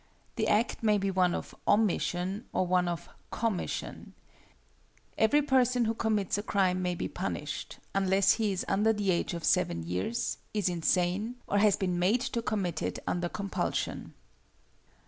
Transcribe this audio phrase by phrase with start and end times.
[0.35, 4.15] The act may be one of omission or of commission.
[5.15, 9.35] Every person who commits a crime may be punished, unless he is under the age
[9.35, 14.15] of seven years, is insane, or has been made to commit it under compulsion.